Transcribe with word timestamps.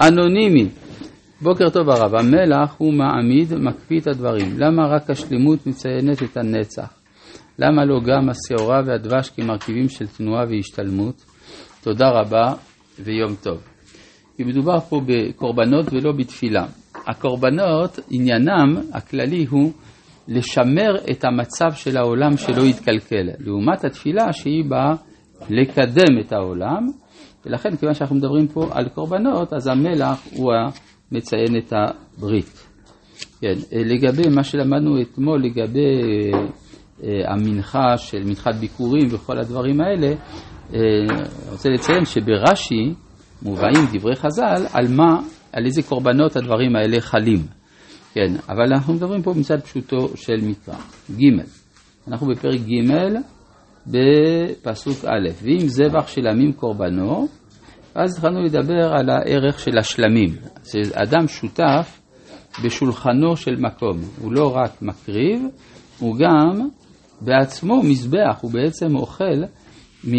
אנונימי. 0.00 0.68
בוקר 1.42 1.70
טוב 1.70 1.90
הרב, 1.90 2.14
המלח 2.14 2.74
הוא 2.78 2.92
מעמיד, 2.94 3.54
מקפיא 3.54 4.00
את 4.00 4.06
הדברים. 4.06 4.58
למה 4.58 4.86
רק 4.86 5.10
השלמות 5.10 5.66
מציינת 5.66 6.22
את 6.22 6.36
הנצח? 6.36 7.00
למה 7.58 7.84
לא 7.84 8.00
גם 8.00 8.28
השעורה 8.28 8.80
והדבש 8.86 9.30
כמרכיבים 9.30 9.88
של 9.88 10.06
תנועה 10.06 10.44
והשתלמות? 10.50 11.24
תודה 11.82 12.08
רבה 12.08 12.54
ויום 12.98 13.34
טוב. 13.42 13.58
כי 14.36 14.44
מדובר 14.44 14.80
פה 14.80 15.00
בקורבנות 15.06 15.92
ולא 15.92 16.12
בתפילה. 16.12 16.64
הקורבנות, 17.06 17.98
עניינם 18.10 18.76
הכללי 18.92 19.46
הוא 19.50 19.72
לשמר 20.28 20.96
את 21.10 21.24
המצב 21.24 21.72
של 21.74 21.96
העולם 21.96 22.36
שלא 22.36 22.62
יתקלקל, 22.62 23.28
לעומת 23.38 23.84
התפילה 23.84 24.32
שהיא 24.32 24.64
באה 24.68 24.94
לקדם 25.50 26.20
את 26.26 26.32
העולם, 26.32 26.86
ולכן 27.46 27.76
כיוון 27.76 27.94
שאנחנו 27.94 28.16
מדברים 28.16 28.48
פה 28.48 28.66
על 28.70 28.88
קורבנות, 28.88 29.52
אז 29.52 29.66
המלח 29.66 30.26
הוא 30.36 30.52
המציין 31.12 31.56
את 31.58 31.72
הברית. 31.72 32.66
כן, 33.40 33.54
לגבי 33.72 34.28
מה 34.34 34.44
שלמדנו 34.44 35.02
אתמול, 35.02 35.44
לגבי 35.44 36.00
אה, 37.02 37.32
המנחה 37.32 37.98
של 37.98 38.24
מנחת 38.24 38.54
ביקורים 38.54 39.08
וכל 39.10 39.38
הדברים 39.38 39.80
האלה, 39.80 40.06
אה, 40.06 40.78
אני 41.10 41.50
רוצה 41.50 41.68
לציין 41.68 42.04
שברש"י 42.04 42.94
מובאים 43.42 43.86
דברי 43.92 44.16
חז"ל 44.16 44.66
על 44.72 44.88
מה, 44.88 45.20
על 45.52 45.64
איזה 45.64 45.82
קורבנות 45.82 46.36
הדברים 46.36 46.76
האלה 46.76 47.00
חלים. 47.00 47.46
כן, 48.14 48.34
אבל 48.48 48.72
אנחנו 48.72 48.94
מדברים 48.94 49.22
פה 49.22 49.32
מצד 49.36 49.60
פשוטו 49.60 50.16
של 50.16 50.36
מקרא. 50.42 50.74
ג', 51.10 51.40
אנחנו 52.08 52.26
בפרק 52.26 52.60
ג' 52.60 52.92
בפסוק 53.86 55.04
א', 55.04 55.28
ואם 55.42 55.68
זבח 55.68 56.08
של 56.08 56.26
עמים 56.26 56.52
קורבנו, 56.52 57.28
אז 57.94 58.16
התחלנו 58.16 58.42
לדבר 58.42 58.92
על 58.92 59.10
הערך 59.10 59.58
של 59.58 59.78
השלמים. 59.78 60.28
שאדם 60.64 61.28
שותף 61.28 62.00
בשולחנו 62.64 63.36
של 63.36 63.56
מקום, 63.58 63.98
הוא 64.18 64.32
לא 64.32 64.56
רק 64.56 64.82
מקריב, 64.82 65.42
הוא 65.98 66.16
גם 66.18 66.68
בעצמו 67.20 67.82
מזבח, 67.82 68.38
הוא 68.40 68.50
בעצם 68.52 68.96
אוכל 68.96 69.42
אה, 70.06 70.12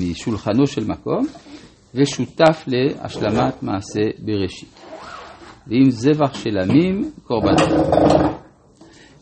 משולחנו 0.00 0.66
של 0.66 0.84
מקום 0.84 1.26
ושותף 1.94 2.64
להשלמת 2.66 3.62
מעשה 3.62 4.00
בראשית. 4.18 4.82
ואם 5.66 5.90
זבח 5.90 6.34
של 6.34 6.58
עמים, 6.58 7.10
קורבנות. 7.24 8.31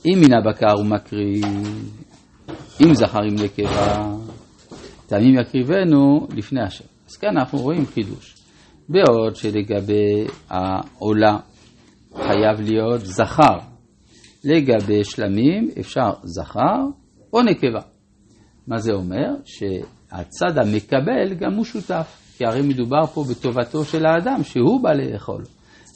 אם 0.07 0.21
מן 0.21 0.33
הבקר 0.33 0.73
הוא 0.73 0.87
מקריב, 0.87 1.45
אם 2.81 2.95
זכר 2.95 3.23
עם 3.23 3.35
נקבה, 3.45 4.15
טעמים 5.07 5.35
יקריבנו 5.41 6.27
לפני 6.37 6.63
השם. 6.63 6.85
אז 7.09 7.17
כאן 7.17 7.39
אנחנו 7.39 7.59
רואים 7.59 7.87
חידוש. 7.87 8.35
בעוד 8.89 9.37
שלגבי 9.37 10.27
העולה 10.49 11.37
חייב 12.15 12.61
להיות 12.61 13.01
זכר, 13.01 13.59
לגבי 14.45 15.05
שלמים 15.05 15.69
אפשר 15.81 16.11
זכר 16.23 16.81
או 17.33 17.43
נקבה. 17.43 17.81
מה 18.67 18.79
זה 18.79 18.93
אומר? 18.93 19.35
שהצד 19.45 20.59
המקבל 20.59 21.35
גם 21.35 21.55
הוא 21.55 21.65
שותף, 21.65 22.35
כי 22.37 22.45
הרי 22.47 22.63
מדובר 22.63 23.07
פה 23.07 23.25
בטובתו 23.31 23.85
של 23.85 24.07
האדם 24.07 24.43
שהוא 24.43 24.83
בא 24.83 24.93
לאכול. 24.93 25.43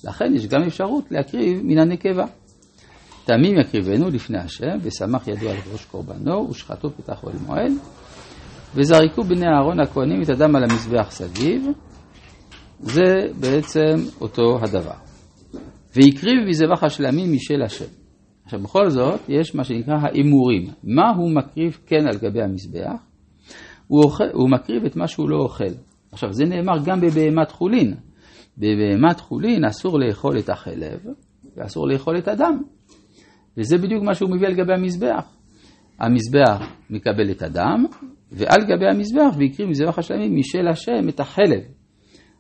לכן 0.04 0.34
יש 0.34 0.46
גם 0.46 0.62
אפשרות 0.62 1.04
להקריב 1.10 1.60
מן 1.62 1.78
הנקבה. 1.78 2.24
טעמים 3.24 3.58
יקריבנו 3.58 4.10
לפני 4.10 4.38
השם, 4.38 4.76
ושמח 4.82 5.28
ידו 5.28 5.48
על 5.50 5.56
ראש 5.72 5.84
קורבנו, 5.84 6.50
ושחטו 6.50 6.90
פתח 6.90 7.24
אוהל 7.24 7.36
מועד, 7.46 7.72
וזרקו 8.74 9.24
בני 9.24 9.46
אהרון 9.46 9.80
הכהנים 9.80 10.22
את 10.22 10.28
הדם 10.28 10.56
על 10.56 10.64
המזבח 10.64 11.10
סביב, 11.10 11.66
זה 12.80 13.28
בעצם 13.40 13.94
אותו 14.20 14.58
הדבר. 14.62 14.94
והקריב 15.96 16.48
מזבח 16.48 16.84
השלמים 16.84 17.32
משל 17.32 17.62
השם. 17.62 17.84
עכשיו 18.44 18.60
בכל 18.60 18.90
זאת, 18.90 19.20
יש 19.28 19.54
מה 19.54 19.64
שנקרא 19.64 19.94
האמורים. 19.94 20.66
מה 20.84 21.10
הוא 21.16 21.30
מקריב 21.30 21.78
כן 21.86 22.06
על 22.06 22.18
גבי 22.18 22.42
המזבח? 22.42 23.00
הוא, 23.86 24.04
אוכל, 24.04 24.24
הוא 24.32 24.50
מקריב 24.50 24.84
את 24.84 24.96
מה 24.96 25.08
שהוא 25.08 25.28
לא 25.28 25.36
אוכל. 25.36 25.74
עכשיו 26.12 26.32
זה 26.32 26.44
נאמר 26.44 26.84
גם 26.84 27.00
בבהמת 27.00 27.50
חולין. 27.50 27.94
בבהמת 28.58 29.20
חולין 29.20 29.64
אסור 29.64 29.98
לאכול 29.98 30.38
את 30.38 30.48
החלב 30.48 30.98
ואסור 31.56 31.88
לאכול 31.88 32.18
את 32.18 32.28
הדם. 32.28 32.62
וזה 33.58 33.78
בדיוק 33.78 34.02
מה 34.02 34.14
שהוא 34.14 34.30
מביא 34.30 34.46
על 34.46 34.54
גבי 34.54 34.72
המזבח. 34.74 35.24
המזבח 36.00 36.60
מקבל 36.90 37.30
את 37.30 37.42
הדם, 37.42 37.84
ועל 38.32 38.60
גבי 38.64 38.86
המזבח 38.90 39.36
והקריב 39.38 39.68
מזבח 39.68 39.98
השלמים 39.98 40.36
משל 40.36 40.68
השם 40.68 41.08
את 41.08 41.20
החלב. 41.20 41.60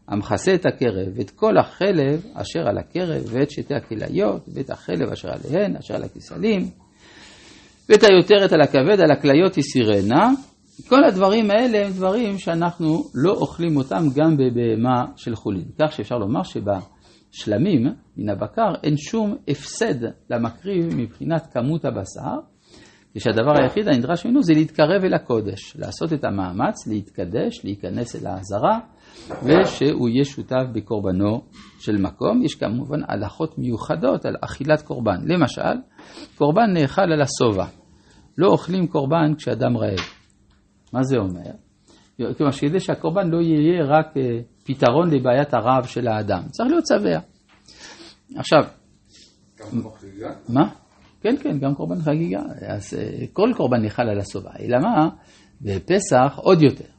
המכסה 0.08 0.54
את 0.54 0.66
הקרב, 0.66 1.08
ואת 1.14 1.30
כל 1.30 1.58
החלב 1.58 2.26
אשר 2.34 2.68
על 2.68 2.78
הקרב, 2.78 3.22
ואת 3.30 3.50
שתי 3.50 3.74
הכליות, 3.74 4.48
ואת 4.54 4.70
החלב 4.70 5.12
אשר 5.12 5.28
עליהן, 5.28 5.76
אשר 5.76 5.94
על 5.94 6.02
הכסלים, 6.02 6.68
ואת 7.88 8.02
היותרת 8.02 8.52
על 8.52 8.60
הכבד, 8.60 9.00
על 9.00 9.10
הכליות 9.10 9.58
יסירנה. 9.58 10.30
כל 10.88 11.04
הדברים 11.04 11.50
האלה 11.50 11.86
הם 11.86 11.92
דברים 11.92 12.38
שאנחנו 12.38 13.04
לא 13.14 13.32
אוכלים 13.32 13.76
אותם 13.76 14.04
גם 14.14 14.36
בבהמה 14.36 15.04
של 15.16 15.34
חולין. 15.34 15.64
כך 15.78 15.92
שאפשר 15.92 16.16
לומר 16.16 16.42
שבשלמים 17.34 17.86
מן 18.16 18.28
הבקר 18.28 18.74
אין 18.82 18.96
שום 18.96 19.36
הפסד 19.48 20.08
למקריב 20.30 20.94
מבחינת 20.96 21.46
כמות 21.52 21.84
הבשר, 21.84 22.38
ושהדבר 23.16 23.52
היחיד 23.62 23.88
הנדרש 23.88 24.26
ממנו 24.26 24.42
זה 24.42 24.52
להתקרב 24.54 25.04
אל 25.04 25.14
הקודש, 25.14 25.76
לעשות 25.76 26.12
את 26.12 26.24
המאמץ, 26.24 26.86
להתקדש, 26.86 27.64
להיכנס 27.64 28.16
אל 28.16 28.26
העזרה, 28.26 28.78
ושהוא 29.28 30.08
יהיה 30.08 30.24
שותף 30.24 30.62
בקורבנו 30.72 31.42
של 31.78 31.96
מקום. 31.96 32.42
יש 32.42 32.54
כמובן 32.54 33.00
הלכות 33.08 33.58
מיוחדות 33.58 34.24
על 34.24 34.34
אכילת 34.40 34.82
קורבן. 34.82 35.16
למשל, 35.24 35.78
קורבן 36.38 36.72
נאכל 36.74 37.12
על 37.12 37.22
השובע. 37.22 37.66
לא 38.38 38.48
אוכלים 38.48 38.86
קורבן 38.86 39.34
כשאדם 39.38 39.76
רעב. 39.76 40.00
מה 40.92 41.02
זה 41.02 41.16
אומר? 41.16 41.50
כלומר, 42.36 42.52
שכדי 42.52 42.80
שהקורבן 42.80 43.30
לא 43.30 43.40
יהיה 43.40 43.84
רק 43.84 44.16
אה, 44.16 44.40
פתרון 44.64 45.10
לבעיית 45.10 45.54
הרעב 45.54 45.86
של 45.86 46.08
האדם. 46.08 46.42
צריך 46.50 46.70
להיות 46.70 46.86
שבע. 46.86 47.18
עכשיו... 48.36 48.60
מה? 50.48 50.68
כן, 51.20 51.36
כן, 51.36 51.58
גם 51.58 51.74
קורבן 51.74 52.00
חגיגה. 52.00 52.42
אז 52.68 52.94
אה, 52.94 53.26
כל 53.32 53.50
קורבן 53.56 53.82
נאכל 53.82 54.02
על 54.02 54.18
השובע. 54.18 54.50
אלא 54.60 54.78
מה? 54.78 55.08
בפסח 55.60 56.32
עוד 56.36 56.62
יותר. 56.62 56.94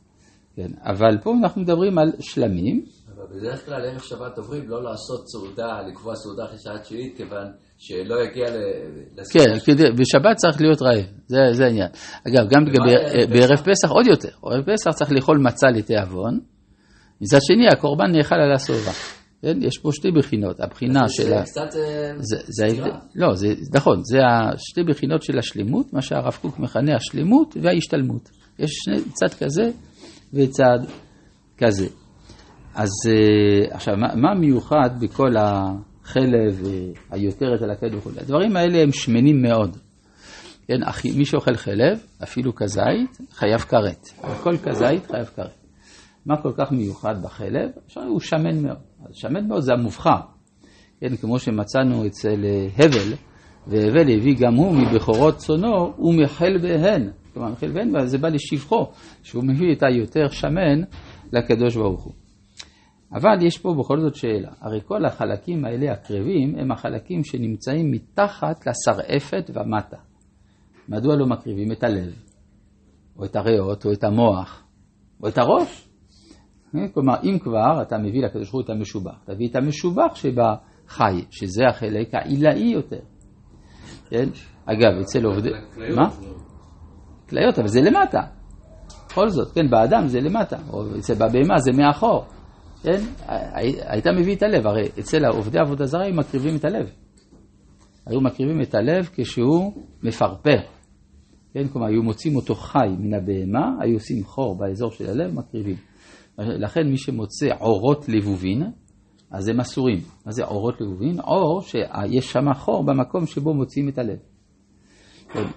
כן, 0.56 0.72
אבל 0.84 1.18
פה 1.24 1.34
אנחנו 1.44 1.62
מדברים 1.62 1.98
על 1.98 2.12
שלמים. 2.20 2.86
אבל 3.16 3.40
בדרך 3.40 3.66
כלל 3.66 3.86
ערב 3.86 4.00
שבת 4.00 4.38
עוברים 4.38 4.70
לא 4.70 4.84
לעשות 4.84 5.28
סעודה, 5.28 5.82
לקבוע 5.90 6.16
סעודה 6.16 6.46
אחרי 6.46 6.58
שעה 6.58 6.80
תשיעית, 6.80 7.18
כיוון 7.18 7.52
שלא 7.78 8.16
יגיע 8.24 8.46
ל... 8.46 8.58
כן, 9.34 9.60
כדי, 9.66 9.84
בשבת 9.92 10.36
צריך 10.36 10.62
להיות 10.62 10.82
רעב, 10.82 11.06
זה, 11.28 11.38
זה 11.52 11.66
העניין. 11.66 11.90
אגב, 12.28 12.50
גם 12.50 12.66
בערב 13.30 13.58
פסח 13.58 13.90
עוד 13.90 14.08
יותר, 14.08 14.30
בערב 14.44 14.64
פסח 14.74 14.92
צריך 14.92 15.12
לאכול 15.12 15.38
מצה 15.38 15.68
לתיאבון, 15.68 16.40
מצד 17.22 17.38
שני 17.42 17.68
הקורבן 17.68 18.12
נאכל 18.12 18.36
על 18.36 18.54
השובע. 18.54 18.92
כן? 19.42 19.64
יש 19.64 19.78
פה 19.78 19.90
שתי 19.92 20.12
בחינות, 20.12 20.60
הבחינה 20.60 21.10
של 21.10 21.34
ה... 21.34 21.46
זה 21.46 21.52
קצת 21.52 21.80
זה 22.48 22.66
ההבדל, 22.66 22.92
לא, 23.16 23.36
זה 23.36 23.48
נכון, 23.74 24.02
זה 24.04 24.18
שתי 24.58 24.84
בחינות 24.84 25.24
של 25.24 25.40
השלמות, 25.40 25.94
מה 25.94 26.02
שהרב 26.02 26.38
קוק 26.42 26.60
מכנה 26.60 26.96
השלמות 26.96 27.58
וההשתלמות. 27.62 28.30
יש 28.60 28.72
שני, 28.72 29.02
צד 29.14 29.34
כזה 29.40 29.70
וצד 30.34 30.80
כזה. 31.58 31.88
אז 32.76 32.90
אה, 33.08 33.76
עכשיו, 33.76 33.98
מה, 33.98 34.16
מה 34.16 34.40
מיוחד 34.40 34.90
בכל 35.02 35.36
החלב, 35.38 36.64
היותרת 37.12 37.62
על 37.62 37.72
הכד 37.72 37.94
וכו'? 37.94 38.10
הדברים 38.18 38.58
האלה 38.58 38.82
הם 38.82 38.92
שמנים 38.92 39.42
מאוד. 39.42 39.78
כן, 40.68 40.80
מי 41.18 41.26
שאוכל 41.26 41.56
חלב, 41.56 42.00
אפילו 42.24 42.56
כזית, 42.56 43.18
חייב 43.32 43.60
כרת. 43.60 44.08
כל 44.44 44.58
כזית 44.58 45.06
חייב 45.12 45.26
כרת. 45.26 45.65
מה 46.26 46.42
כל 46.42 46.52
כך 46.58 46.72
מיוחד 46.72 47.24
בחלב? 47.24 47.70
הוא 47.96 48.20
שמן 48.20 48.64
מאוד. 48.64 48.78
שמן 49.12 49.48
מאוד 49.48 49.62
זה 49.62 49.74
המובחר. 49.74 50.20
כן, 51.00 51.16
כמו 51.16 51.40
שמצאנו 51.40 52.08
אצל 52.08 52.46
אה, 52.46 52.68
הבל, 52.78 53.14
והבל 53.68 54.18
הביא 54.18 54.36
גם 54.40 54.56
הוא 54.56 54.76
מבכורות 54.76 55.38
צונו 55.38 55.94
ומחל 56.00 56.58
בהן. 56.62 57.10
כלומר, 57.34 57.52
מחל 57.52 57.72
בהן, 57.72 57.96
וזה 57.96 58.18
בא 58.18 58.28
לשבחו, 58.30 58.86
שהוא 59.24 59.44
מביא 59.44 59.74
את 59.74 59.84
היותר 59.84 60.28
שמן 60.30 60.82
לקדוש 61.34 61.76
ברוך 61.76 62.04
הוא. 62.04 62.14
אבל 63.14 63.46
יש 63.46 63.58
פה 63.58 63.76
בכל 63.80 64.00
זאת 64.00 64.16
שאלה, 64.16 64.52
הרי 64.62 64.80
כל 64.86 65.06
החלקים 65.06 65.66
האלה 65.66 65.92
הקרבים 65.92 66.56
הם 66.58 66.72
החלקים 66.72 67.24
שנמצאים 67.24 67.92
מתחת 67.92 68.68
לשרעפת 68.68 69.50
ומטה. 69.50 69.98
מדוע 70.90 71.16
לא 71.16 71.26
מקריבים 71.26 71.72
את 71.72 71.84
הלב, 71.84 72.14
או 73.18 73.26
את 73.26 73.36
הריאות, 73.36 73.86
או 73.86 73.92
את 73.92 74.04
המוח, 74.04 74.64
או 75.24 75.28
את 75.28 75.38
הראש? 75.38 75.88
אה, 76.78 76.88
כלומר, 76.94 77.16
אם 77.24 77.40
כבר 77.40 77.82
אתה 77.82 77.98
מביא 77.98 78.26
לקדוש 78.26 78.52
ברוך 78.52 78.54
הוא 78.54 78.62
את 78.62 78.70
המשובח, 78.70 79.24
תביא 79.26 79.48
את 79.50 79.56
המשובח 79.56 80.16
שבחי, 80.16 81.26
שזה 81.32 81.64
החלק 81.70 82.10
העילאי 82.14 82.72
יותר. 82.74 83.00
כן? 84.10 84.30
אגב, 84.66 85.00
אצל 85.02 85.26
עובדי... 85.26 85.50
מה? 85.96 86.10
כליות, 87.30 87.60
אבל 87.60 87.68
זה 87.68 87.82
למטה. 87.82 88.22
בכל 89.08 89.30
זאת, 89.30 89.52
כן, 89.52 89.70
באדם 89.70 90.08
זה 90.08 90.20
למטה, 90.20 90.58
או 90.70 90.98
אצל 91.00 91.14
בבהמה 91.14 91.60
זה 91.60 91.72
מאחור, 91.72 92.26
כן? 92.84 93.02
היית 93.88 94.08
מביא 94.08 94.36
את 94.36 94.44
הלב, 94.44 94.68
הרי 94.68 94.88
אצל 95.00 95.26
עובדי 95.26 95.60
עבודה 95.60 95.86
זרה 95.86 96.06
הם 96.06 96.20
מקריבים 96.20 96.56
את 96.56 96.66
הלב. 96.66 96.90
היו 98.06 98.22
מקריבים 98.22 98.62
את 98.62 98.76
הלב 98.76 99.10
כשהוא 99.14 99.74
מפרפר. 100.04 100.58
כן, 101.54 101.68
כלומר, 101.68 101.88
היו 101.88 102.04
מוצאים 102.04 102.36
אותו 102.36 102.56
חי 102.56 102.88
מן 103.00 103.14
הבהמה, 103.14 103.76
היו 103.82 103.94
עושים 103.94 104.24
חור 104.24 104.58
באזור 104.58 104.92
של 104.92 105.10
הלב, 105.10 105.34
מקריבים. 105.34 105.76
לכן 106.38 106.88
מי 106.88 106.98
שמוצא 106.98 107.48
עורות 107.60 108.10
לבובין, 108.10 108.64
אז 109.32 109.48
הם 109.48 109.60
אסורים. 109.60 110.00
מה 110.26 110.32
זה 110.32 110.44
עורות 110.44 110.82
לבובין? 110.82 111.20
עור 111.20 111.62
שיש 111.62 112.32
שם 112.32 112.54
חור 112.54 112.86
במקום 112.86 113.26
שבו 113.26 113.54
מוציאים 113.54 113.90
את 113.90 113.98
הלב. 113.98 114.18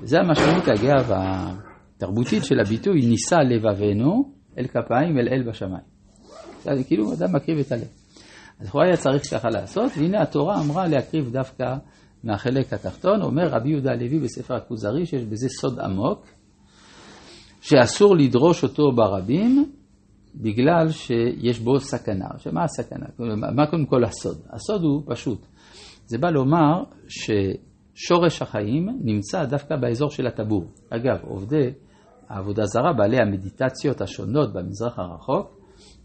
זה 0.02 0.18
המשמעות, 0.18 0.68
אגב, 0.68 1.10
התרבותית 1.14 2.44
של 2.44 2.60
הביטוי, 2.60 3.00
נישא 3.00 3.34
לבבינו 3.34 4.32
אל 4.58 4.66
כפיים 4.66 5.18
אל 5.18 5.28
אל 5.28 5.48
בשמיים. 5.48 5.84
זה 6.62 6.84
כאילו 6.84 7.12
אדם 7.12 7.36
מקריב 7.36 7.58
את 7.58 7.72
הלב. 7.72 7.88
אז 8.60 8.70
הוא 8.72 8.82
היה 8.82 8.96
צריך 8.96 9.30
ככה 9.30 9.48
לעשות, 9.48 9.92
והנה 9.96 10.22
התורה 10.22 10.60
אמרה 10.60 10.88
להקריב 10.88 11.32
דווקא 11.32 11.64
מהחלק 12.24 12.72
התחתון, 12.72 13.22
אומר 13.22 13.48
רבי 13.48 13.70
יהודה 13.70 13.90
הלוי 13.92 14.18
בספר 14.18 14.54
הכוזרי 14.54 15.06
שיש 15.06 15.24
בזה 15.24 15.48
סוד 15.48 15.80
עמוק, 15.80 16.26
שאסור 17.60 18.16
לדרוש 18.16 18.62
אותו 18.62 18.92
ברבים 18.92 19.72
בגלל 20.34 20.88
שיש 20.90 21.60
בו 21.60 21.80
סכנה. 21.80 22.26
עכשיו 22.34 22.52
מה 22.52 22.64
הסכנה? 22.64 23.06
מה 23.54 23.66
קודם 23.66 23.86
כל 23.86 24.04
הסוד? 24.04 24.38
הסוד 24.50 24.82
הוא 24.82 25.02
פשוט. 25.06 25.46
זה 26.06 26.18
בא 26.18 26.30
לומר 26.30 26.84
ששורש 27.08 28.42
החיים 28.42 28.88
נמצא 29.04 29.44
דווקא 29.44 29.76
באזור 29.76 30.10
של 30.10 30.26
הטבור. 30.26 30.64
אגב, 30.90 31.16
עובדי 31.22 31.70
העבודה 32.28 32.64
זרה, 32.64 32.92
בעלי 32.92 33.16
המדיטציות 33.20 34.00
השונות 34.00 34.52
במזרח 34.52 34.98
הרחוק, 34.98 35.58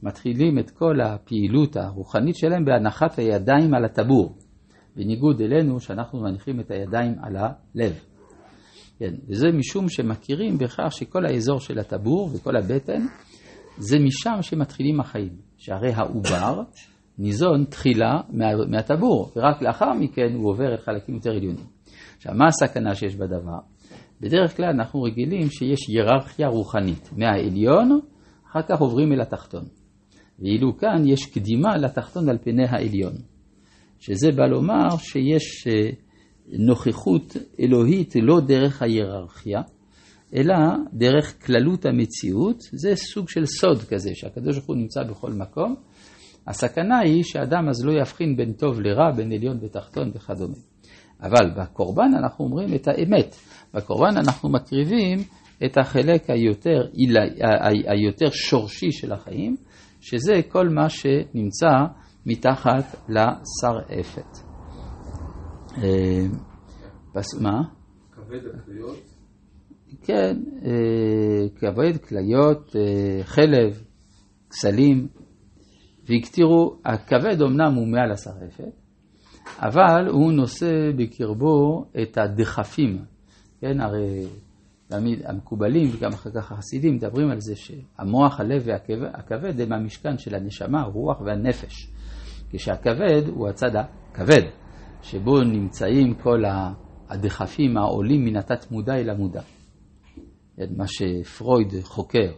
מתחילים 0.04 0.60
את 0.60 0.70
כל 0.70 1.02
הפעילות 1.02 1.78
הרוחנית 1.78 2.36
שלהם 2.36 2.66
בהנחת 2.66 3.20
הידיים 3.20 3.74
על 3.74 3.86
הטבור. 3.86 4.36
בניגוד 4.96 5.42
אלינו 5.42 5.80
שאנחנו 5.80 6.22
מניחים 6.22 6.60
את 6.60 6.72
הידיים 6.72 7.16
על 7.22 7.36
הלב. 7.36 7.94
כן, 9.00 9.14
וזה 9.30 9.48
משום 9.54 9.90
שמכירים 9.90 10.58
בכך 10.58 10.88
שכל 10.90 11.25
האזור 11.25 11.60
של 11.60 11.80
הטבור 11.80 12.30
וכל 12.34 12.56
הבטן, 12.56 13.02
זה 13.78 14.00
משם 14.00 14.42
שמתחילים 14.42 15.00
החיים. 15.00 15.54
שהרי 15.64 15.92
העובר 15.94 16.62
ניזון 17.18 17.66
תחילה 17.66 18.22
מה, 18.30 18.46
מהטבור, 18.70 19.31
ורק 19.36 19.62
לאחר 19.62 19.94
מכן 19.94 20.34
הוא 20.34 20.50
עובר 20.50 20.74
את 20.74 20.80
חלקים 20.80 21.16
יותר 21.16 21.31
עליונים. 21.31 21.66
עכשיו, 22.18 22.34
מה 22.36 22.48
הסכנה 22.48 22.96
שיש 22.96 23.16
בדבר? 23.16 23.60
בדרך 24.22 24.58
כלל 24.58 24.66
אנחנו 24.66 25.02
רגילים 25.02 25.50
שיש 25.50 25.80
היררכיה 25.88 26.48
רוחנית, 26.48 27.10
מהעליון, 27.18 28.00
אחר 28.50 28.62
כך 28.62 28.80
עוברים 28.80 29.12
אל 29.14 29.22
התחתון. 29.22 29.64
ואילו 30.40 30.78
כאן 30.78 31.08
יש 31.08 31.25
קדימה 31.25 31.78
לתחתון 31.78 32.30
על 32.30 32.38
פני 32.38 32.66
העליון. 32.70 33.14
שזה 34.00 34.28
בא 34.36 34.46
לומר 34.46 34.98
שיש 34.98 35.68
אה, 35.68 35.90
נוכחות 36.60 37.38
אלוהית 37.60 38.14
לא 38.16 38.40
דרך 38.40 38.81
ההיררכיה, 38.81 39.62
אלא 40.36 40.56
דרך 40.94 41.46
כללות 41.46 41.86
המציאות, 41.86 42.58
זה 42.72 42.96
סוג 42.96 43.30
של 43.30 43.46
סוד 43.46 43.84
כזה, 43.84 44.10
שהקדוש 44.14 44.56
ברוך 44.56 44.68
הוא 44.68 44.76
נמצא 44.76 45.04
בכל 45.04 45.32
מקום. 45.32 45.76
הסכנה 46.48 47.00
היא 47.00 47.24
שאדם 47.24 47.70
אז 47.70 47.86
לא 47.86 48.02
יבחין 48.02 48.36
בין 48.38 48.54
טוב 48.54 48.82
לרע, 48.82 49.12
בין 49.16 49.32
עליון 49.32 49.58
ותחתון 49.62 50.12
וכדומה. 50.16 50.56
אבל 51.22 51.52
בקורבן 51.58 52.12
אנחנו 52.20 52.46
אומרים 52.46 52.76
את 52.76 52.88
האמת. 52.88 53.36
בקורבן 53.74 54.18
אנחנו 54.18 54.50
מקריבים 54.50 55.20
את 55.66 55.78
החלק 55.78 56.30
היותר, 56.30 56.88
היותר 57.88 58.30
שורשי 58.30 58.92
של 58.92 59.12
החיים, 59.14 59.56
שזה 60.02 60.34
כל 60.50 60.70
מה 60.70 60.90
שנמצא 60.90 61.72
מתחת 62.26 62.96
לשרעפת. 63.10 64.38
אה, 65.78 66.26
מה? 67.42 67.62
כבד 68.12 68.40
הכליות? 68.54 69.12
כן, 70.01 70.38
אה, 70.66 71.48
כבד, 71.56 71.98
כליות, 71.98 72.75
אה, 72.75 73.24
חלב, 73.24 73.84
כסלים, 74.50 75.07
והקטירו, 76.10 76.75
הכבד 76.86 77.42
אמנם 77.42 77.74
הוא 77.75 77.88
מעל 77.88 78.12
השרעפת, 78.12 78.74
אבל 79.60 80.07
הוא 80.07 80.31
נושא 80.31 80.92
בקרבו 80.98 81.86
את 82.01 82.18
הדחפים, 82.18 83.06
כן, 83.62 83.81
הרי 83.81 84.25
תמיד 84.88 85.19
המקובלים 85.25 85.90
וגם 85.94 86.13
אחר 86.13 86.30
כך 86.36 86.51
החסידים 86.51 86.96
מדברים 86.96 87.31
על 87.31 87.39
זה 87.39 87.56
שהמוח, 87.56 88.39
הלב 88.39 88.63
והכבד 88.66 89.62
הם 89.62 89.74
המשכן 89.74 90.18
של 90.18 90.36
הנשמה, 90.36 90.81
הרוח 90.81 91.22
והנפש. 91.22 91.89
כשהכבד 92.50 93.28
הוא 93.28 93.50
הצד 93.50 93.72
הכבד, 93.75 94.42
שבו 95.01 95.42
נמצאים 95.42 96.13
כל 96.13 96.44
הדחפים 97.10 97.78
העולים 97.78 98.25
מן 98.25 98.36
התת 98.36 98.72
מודע 98.72 98.96
אל 98.96 99.10
המודע. 99.10 99.42
מה 100.58 100.88
שפרויד 100.88 101.68
חוקר, 101.84 102.32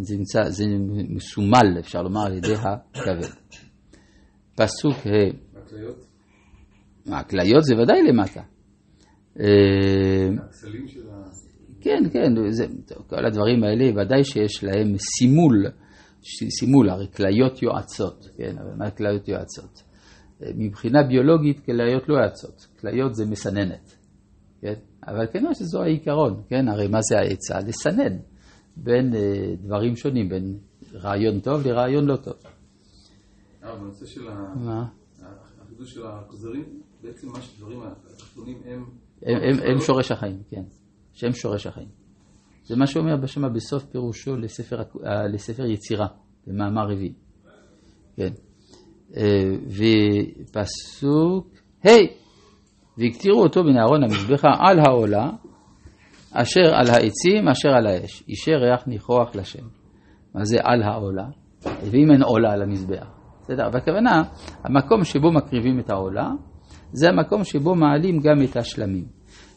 זה, 0.00 0.16
נמצא, 0.16 0.50
זה 0.50 0.64
מסומל, 1.08 1.78
אפשר 1.78 2.02
לומר, 2.02 2.26
על 2.26 2.36
ידי 2.36 2.54
הכבד. 2.54 3.28
פסוק 4.56 4.96
ה' 5.06 5.58
הכליות? 5.58 6.06
הכליות 7.12 7.64
זה 7.64 7.74
ודאי 7.82 8.02
למטה. 8.02 8.42
הכסלים 10.44 10.88
של 10.88 11.10
ה... 11.10 11.24
כן, 11.80 12.02
כן, 12.12 12.50
זה, 12.50 12.66
כל 13.06 13.26
הדברים 13.26 13.64
האלה 13.64 14.02
ודאי 14.02 14.24
שיש 14.24 14.64
להם 14.64 14.94
סימול. 14.98 15.66
סימול, 16.58 16.90
הרי 16.90 17.06
כליות 17.16 17.62
יועצות, 17.62 18.28
כן, 18.36 18.58
אבל 18.58 18.74
מה 18.78 18.90
כליות 18.90 19.28
יועצות? 19.28 19.82
מבחינה 20.54 21.02
ביולוגית 21.02 21.60
כליות 21.60 22.08
לא 22.08 22.14
יועצות, 22.14 22.66
כליות 22.80 23.14
זה 23.14 23.24
מסננת, 23.26 23.96
כן? 24.60 24.74
אבל 25.10 25.26
כנראה 25.32 25.54
שזו 25.54 25.82
העיקרון, 25.82 26.42
כן? 26.48 26.68
הרי 26.68 26.88
מה 26.88 26.98
זה 27.10 27.18
העצה? 27.18 27.58
לסנן 27.68 28.16
בין 28.76 29.12
uh, 29.12 29.16
דברים 29.62 29.96
שונים, 29.96 30.28
בין 30.28 30.58
רעיון 30.94 31.40
טוב 31.40 31.66
לרעיון 31.66 32.04
לא 32.04 32.16
טוב. 32.16 32.34
אה, 33.64 33.76
בנושא 33.76 34.06
של 34.06 34.28
החידוש 35.62 35.94
של 35.94 36.06
הכוזרים, 36.06 36.64
בעצם 37.02 37.28
מה 37.28 37.42
שדברים 37.42 37.82
התחתונים 37.82 38.62
הם... 38.66 38.84
הם 39.72 39.80
שורש 39.80 40.12
החיים, 40.12 40.42
כן. 40.48 40.62
שהם 41.12 41.32
שורש 41.32 41.66
החיים. 41.66 41.88
זה 42.64 42.76
מה 42.76 42.86
שאומר 42.86 43.16
בשמה 43.16 43.48
בסוף 43.48 43.84
פירושו 43.84 44.36
לספר, 44.36 44.82
אה, 45.06 45.26
לספר 45.26 45.64
יצירה, 45.66 46.06
במאמר 46.46 46.84
רביעי. 46.84 47.12
כן. 48.16 48.32
אה, 49.16 49.22
ופסוק 50.50 51.48
ה' 51.84 51.88
hey! 51.88 52.27
והקטירו 52.98 53.42
אותו 53.42 53.64
מן 53.64 53.78
ארון 53.78 54.02
המזבחה 54.02 54.48
על 54.58 54.78
העולה, 54.78 55.30
אשר 56.32 56.74
על 56.74 56.90
העצים, 56.90 57.48
אשר 57.48 57.68
על 57.68 57.86
האש. 57.86 58.24
אישר 58.28 58.52
ריח 58.52 58.86
ניחוח 58.86 59.36
לשם. 59.36 59.64
מה 60.34 60.44
זה 60.44 60.56
על 60.62 60.82
העולה? 60.82 61.26
ואם 61.64 62.10
אין 62.12 62.22
עולה 62.22 62.52
על 62.52 62.62
המזבח. 62.62 63.06
בסדר? 63.40 63.68
והכוונה, 63.72 64.22
המקום 64.64 65.04
שבו 65.04 65.32
מקריבים 65.32 65.80
את 65.80 65.90
העולה, 65.90 66.30
זה 66.92 67.08
המקום 67.08 67.44
שבו 67.44 67.74
מעלים 67.74 68.20
גם 68.20 68.42
את 68.44 68.56
השלמים. 68.56 69.04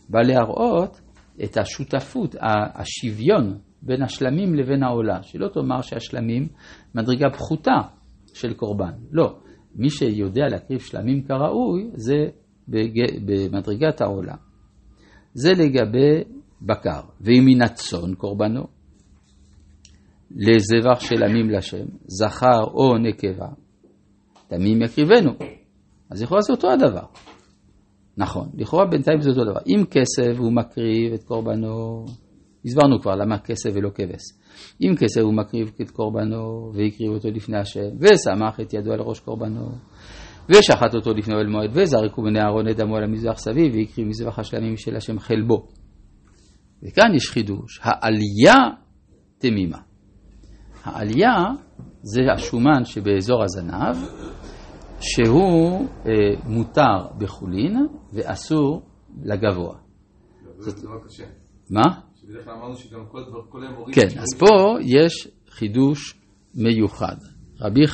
בא 0.10 0.20
להראות 0.20 1.02
את 1.44 1.58
השותפות, 1.58 2.36
השוויון 2.76 3.58
בין 3.82 4.02
השלמים 4.04 4.56
לבין 4.56 4.84
העולה, 4.84 5.24
שלא 5.24 5.48
תאמר 5.48 5.82
שהשלמים 5.82 6.48
מדרגה 6.96 7.30
פחותה 7.30 7.78
של 8.34 8.54
קורבן, 8.54 8.94
לא. 9.12 9.36
מי 9.76 9.90
שיודע 9.90 10.48
להקריב 10.52 10.80
שלמים 10.80 11.24
כראוי 11.24 11.90
זה 11.94 12.16
במדרגת 13.26 14.02
העולה. 14.02 14.36
זה 15.34 15.52
לגבי 15.52 16.24
בקר, 16.62 17.02
ואם 17.22 17.44
מן 17.46 17.62
הצאן 17.62 18.14
קורבנו, 18.18 18.64
לזבח 20.36 21.00
של 21.00 21.24
עמים 21.24 21.50
לשם, 21.50 21.86
זכר 22.08 22.64
או 22.74 22.98
נקבה, 22.98 23.48
תמים 24.48 24.82
יקריבנו. 24.82 25.32
אז 26.10 26.22
יכול 26.22 26.38
לעשות 26.38 26.64
אותו 26.64 26.72
הדבר. 26.72 27.06
נכון, 28.18 28.50
לכאורה 28.58 28.86
בינתיים 28.86 29.22
זה 29.22 29.30
אותו 29.30 29.44
דבר. 29.44 29.60
אם 29.68 29.86
כסף 29.86 30.40
הוא 30.40 30.52
מקריב 30.54 31.14
את 31.14 31.24
קורבנו, 31.24 32.06
הסברנו 32.66 33.02
כבר 33.02 33.16
למה 33.16 33.40
כסף 33.40 33.70
ולא 33.74 33.90
כבש. 33.90 34.22
אם 34.82 34.96
כסף 34.96 35.22
הוא 35.22 35.34
מקריב 35.34 35.72
את 35.82 35.92
קורבנו 35.92 36.72
והקריב 36.74 37.12
אותו 37.12 37.30
לפני 37.30 37.58
השם, 37.58 37.90
ושמח 38.00 38.60
את 38.60 38.74
ידו 38.74 38.92
על 38.92 39.02
ראש 39.02 39.20
קורבנו, 39.20 39.72
ושחט 40.52 40.96
אותו 40.96 41.14
לפני 41.14 41.34
אוהל 41.34 41.48
מועד, 41.48 41.70
וזרקו 41.74 42.22
בני 42.22 42.40
אהרון 42.40 42.70
את 42.70 42.78
דמו 42.78 42.98
על 42.98 43.04
המזבח 43.04 43.38
סביב, 43.38 43.76
והקריב 43.76 44.08
מזבח 44.08 44.40
השלמים 44.40 44.78
של 44.78 44.96
השם 44.96 45.20
חלבו. 45.20 45.68
וכאן 46.84 47.16
יש 47.16 47.30
חידוש, 47.30 47.80
העלייה 47.84 48.56
תמימה. 49.38 49.78
העלייה 50.84 51.36
זה 52.02 52.22
השומן 52.34 52.86
שבאזור 52.86 53.44
הזנב, 53.44 53.96
שהוא 55.00 55.88
אה, 56.06 56.12
מותר 56.46 57.08
בחולין 57.18 57.88
ואסור 58.14 58.82
לגבוה. 59.24 59.76
קשה. 61.08 61.24
מה? 61.70 61.82
שזה 62.16 62.34
בדרך 62.34 62.46
כלל 62.46 62.54
אמרנו 62.54 62.76
שגם 62.76 63.06
כל 63.12 63.24
דבר, 63.24 63.42
כל. 63.50 63.60
כן, 63.94 64.20
אז 64.20 64.40
פה 64.40 64.78
יש 64.82 65.28
חידוש 65.50 66.20
מיוחד. 66.56 67.16
רבי 67.62 67.88